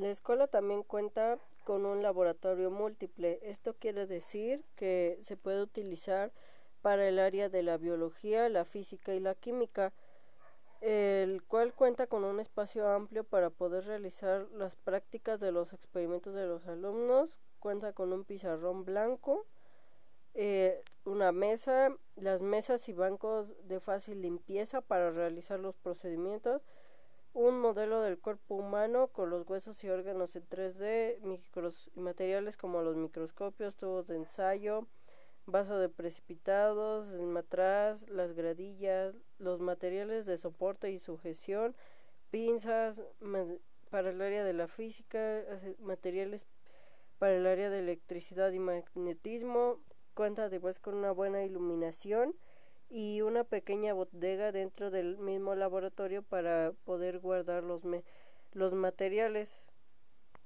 La 0.00 0.08
escuela 0.08 0.46
también 0.46 0.82
cuenta 0.82 1.38
con 1.62 1.84
un 1.84 2.02
laboratorio 2.02 2.70
múltiple. 2.70 3.38
Esto 3.42 3.74
quiere 3.74 4.06
decir 4.06 4.64
que 4.74 5.18
se 5.20 5.36
puede 5.36 5.60
utilizar 5.60 6.32
para 6.80 7.06
el 7.06 7.18
área 7.18 7.50
de 7.50 7.62
la 7.62 7.76
biología, 7.76 8.48
la 8.48 8.64
física 8.64 9.12
y 9.12 9.20
la 9.20 9.34
química, 9.34 9.92
el 10.80 11.42
cual 11.42 11.74
cuenta 11.74 12.06
con 12.06 12.24
un 12.24 12.40
espacio 12.40 12.88
amplio 12.88 13.24
para 13.24 13.50
poder 13.50 13.84
realizar 13.84 14.48
las 14.54 14.74
prácticas 14.74 15.38
de 15.38 15.52
los 15.52 15.74
experimentos 15.74 16.32
de 16.32 16.46
los 16.46 16.66
alumnos, 16.66 17.38
cuenta 17.58 17.92
con 17.92 18.14
un 18.14 18.24
pizarrón 18.24 18.86
blanco, 18.86 19.44
eh, 20.32 20.82
una 21.04 21.30
mesa, 21.30 21.94
las 22.16 22.40
mesas 22.40 22.88
y 22.88 22.94
bancos 22.94 23.52
de 23.68 23.80
fácil 23.80 24.22
limpieza 24.22 24.80
para 24.80 25.10
realizar 25.10 25.60
los 25.60 25.76
procedimientos, 25.76 26.62
un 27.32 27.60
modelo 27.60 28.00
del 28.00 28.18
cuerpo 28.18 28.56
humano 28.56 29.08
con 29.08 29.30
los 29.30 29.48
huesos 29.48 29.82
y 29.84 29.88
órganos 29.88 30.34
en 30.36 30.48
3D, 30.48 31.20
micros 31.20 31.90
materiales 31.94 32.56
como 32.56 32.82
los 32.82 32.96
microscopios, 32.96 33.76
tubos 33.76 34.08
de 34.08 34.16
ensayo, 34.16 34.86
vaso 35.46 35.78
de 35.78 35.88
precipitados, 35.88 37.12
el 37.12 37.26
matraz, 37.26 38.08
las 38.08 38.32
gradillas, 38.32 39.14
los 39.38 39.60
materiales 39.60 40.26
de 40.26 40.38
soporte 40.38 40.90
y 40.90 40.98
sujeción, 40.98 41.76
pinzas 42.30 43.00
para 43.90 44.10
el 44.10 44.20
área 44.20 44.44
de 44.44 44.52
la 44.52 44.68
física, 44.68 45.42
materiales 45.78 46.46
para 47.18 47.34
el 47.34 47.46
área 47.46 47.70
de 47.70 47.80
electricidad 47.80 48.50
y 48.52 48.58
magnetismo, 48.58 49.78
cuenta 50.14 50.48
después 50.48 50.78
con 50.78 50.94
una 50.94 51.12
buena 51.12 51.44
iluminación 51.44 52.34
y 52.90 53.22
una 53.22 53.44
pequeña 53.44 53.94
bodega 53.94 54.52
dentro 54.52 54.90
del 54.90 55.16
mismo 55.18 55.54
laboratorio 55.54 56.22
para 56.22 56.72
poder 56.84 57.20
guardar 57.20 57.62
los, 57.62 57.82
los 58.52 58.72
materiales. 58.72 59.69